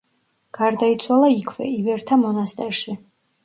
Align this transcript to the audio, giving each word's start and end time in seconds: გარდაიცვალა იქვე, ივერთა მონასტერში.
გარდაიცვალა 0.59 1.31
იქვე, 1.35 1.69
ივერთა 1.77 2.21
მონასტერში. 2.25 3.01